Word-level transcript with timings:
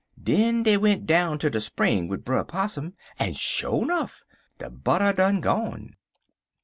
Den 0.19 0.63
dey 0.63 0.77
went 0.77 1.05
down 1.05 1.37
ter 1.37 1.51
de 1.51 1.61
spring 1.61 2.07
wid 2.07 2.25
Brer 2.25 2.43
Possum, 2.43 2.95
en 3.19 3.33
sho 3.33 3.83
nuff 3.83 4.23
de 4.57 4.67
butter 4.71 5.13
done 5.15 5.41
gone. 5.41 5.95